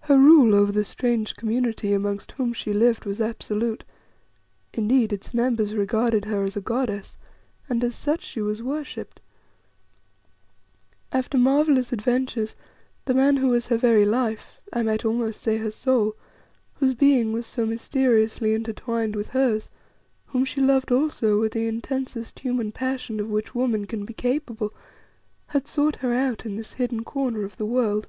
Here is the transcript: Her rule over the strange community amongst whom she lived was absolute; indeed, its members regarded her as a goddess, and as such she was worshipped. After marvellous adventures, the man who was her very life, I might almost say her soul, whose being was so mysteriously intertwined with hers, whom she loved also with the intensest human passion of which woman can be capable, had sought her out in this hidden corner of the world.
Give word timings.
Her 0.00 0.16
rule 0.16 0.54
over 0.54 0.72
the 0.72 0.82
strange 0.82 1.36
community 1.36 1.92
amongst 1.92 2.32
whom 2.32 2.54
she 2.54 2.72
lived 2.72 3.04
was 3.04 3.20
absolute; 3.20 3.84
indeed, 4.72 5.12
its 5.12 5.34
members 5.34 5.74
regarded 5.74 6.24
her 6.24 6.42
as 6.42 6.56
a 6.56 6.62
goddess, 6.62 7.18
and 7.68 7.84
as 7.84 7.94
such 7.94 8.22
she 8.22 8.40
was 8.40 8.62
worshipped. 8.62 9.20
After 11.12 11.36
marvellous 11.36 11.92
adventures, 11.92 12.56
the 13.04 13.12
man 13.12 13.36
who 13.36 13.48
was 13.48 13.66
her 13.66 13.76
very 13.76 14.06
life, 14.06 14.58
I 14.72 14.82
might 14.82 15.04
almost 15.04 15.42
say 15.42 15.58
her 15.58 15.70
soul, 15.70 16.14
whose 16.76 16.94
being 16.94 17.34
was 17.34 17.44
so 17.46 17.66
mysteriously 17.66 18.54
intertwined 18.54 19.14
with 19.14 19.28
hers, 19.28 19.68
whom 20.28 20.46
she 20.46 20.62
loved 20.62 20.90
also 20.90 21.38
with 21.38 21.52
the 21.52 21.68
intensest 21.68 22.38
human 22.40 22.72
passion 22.72 23.20
of 23.20 23.28
which 23.28 23.54
woman 23.54 23.84
can 23.86 24.06
be 24.06 24.14
capable, 24.14 24.72
had 25.48 25.66
sought 25.66 25.96
her 25.96 26.14
out 26.14 26.46
in 26.46 26.56
this 26.56 26.72
hidden 26.80 27.04
corner 27.04 27.44
of 27.44 27.58
the 27.58 27.66
world. 27.66 28.08